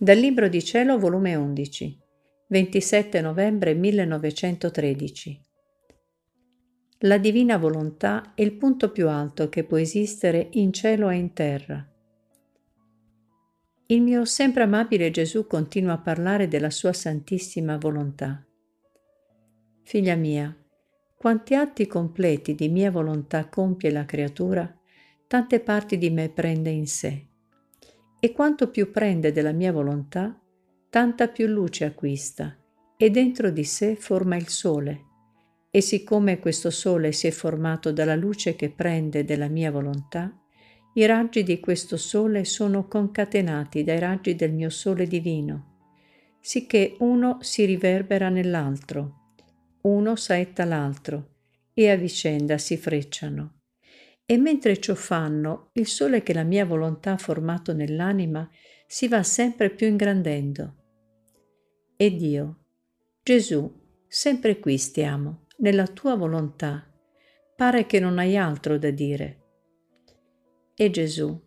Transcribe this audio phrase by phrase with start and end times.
[0.00, 1.98] Dal Libro di Cielo, volume 11,
[2.46, 5.40] 27 novembre 1913.
[6.98, 11.32] La divina volontà è il punto più alto che può esistere in cielo e in
[11.32, 11.84] terra.
[13.86, 18.46] Il mio sempre amabile Gesù continua a parlare della sua santissima volontà.
[19.82, 20.56] Figlia mia,
[21.16, 24.72] quanti atti completi di mia volontà compie la creatura,
[25.26, 27.27] tante parti di me prende in sé.
[28.20, 30.36] E quanto più prende della mia volontà,
[30.90, 32.56] tanta più luce acquista
[32.96, 35.04] e dentro di sé forma il sole.
[35.70, 40.36] E siccome questo sole si è formato dalla luce che prende della mia volontà,
[40.94, 45.76] i raggi di questo sole sono concatenati dai raggi del mio sole divino,
[46.40, 49.34] sicché uno si riverbera nell'altro,
[49.82, 51.36] uno saetta l'altro,
[51.72, 53.57] e a vicenda si frecciano.
[54.30, 58.46] E mentre ciò fanno, il sole che la mia volontà ha formato nell'anima
[58.86, 60.74] si va sempre più ingrandendo.
[61.96, 62.58] E Dio,
[63.22, 63.72] Gesù,
[64.06, 66.92] sempre qui stiamo, nella tua volontà.
[67.56, 69.38] Pare che non hai altro da dire.
[70.74, 71.42] E Gesù,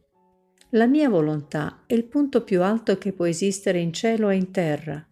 [0.72, 4.50] la mia volontà è il punto più alto che può esistere in cielo e in
[4.50, 5.08] terra.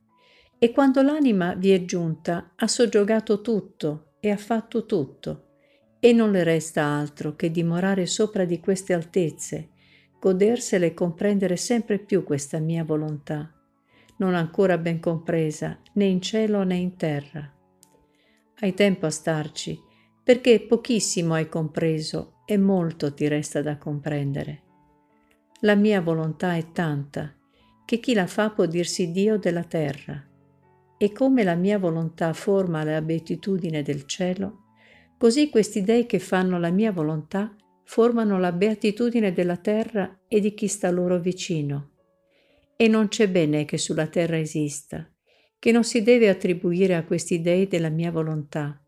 [0.58, 5.44] E quando l'anima vi è giunta, ha soggiogato tutto e ha fatto tutto
[6.00, 9.70] e non le resta altro che dimorare sopra di queste altezze,
[10.20, 13.54] godersele e comprendere sempre più questa mia volontà,
[14.18, 17.54] non ancora ben compresa né in cielo né in terra.
[18.62, 19.82] Hai tempo a starci,
[20.24, 24.64] perché pochissimo hai compreso e molto ti resta da comprendere.
[25.62, 27.34] La mia volontà è tanta
[27.86, 30.24] che chi la fa può dirsi Dio della terra,
[30.98, 34.69] e come la mia volontà forma la beatitudine del cielo,
[35.20, 37.54] Così questi dei che fanno la mia volontà
[37.84, 41.90] formano la beatitudine della terra e di chi sta loro vicino.
[42.78, 45.12] E non c'è bene che sulla terra esista,
[45.60, 48.82] che non si deve attribuire a questi dei della mia volontà,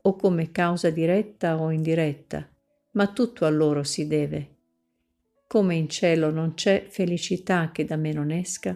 [0.00, 2.48] o come causa diretta o indiretta,
[2.92, 4.54] ma tutto a loro si deve.
[5.46, 8.74] Come in cielo non c'è felicità che da me non esca,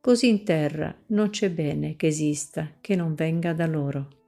[0.00, 4.19] così in terra non c'è bene che esista che non venga da loro.